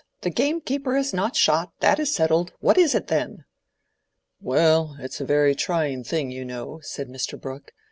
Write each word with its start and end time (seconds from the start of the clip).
The 0.21 0.31
gamekeeper 0.31 0.97
is 0.97 1.13
not 1.13 1.35
shot: 1.35 1.73
that 1.79 1.99
is 1.99 2.11
settled. 2.11 2.53
What 2.59 2.75
is 2.75 2.95
it, 2.95 3.05
then?" 3.05 3.45
"Well, 4.39 4.97
it's 4.99 5.21
a 5.21 5.25
very 5.25 5.53
trying 5.53 6.03
thing, 6.03 6.31
you 6.31 6.43
know," 6.43 6.79
said 6.81 7.07
Mr. 7.07 7.39
Brooke. 7.39 7.71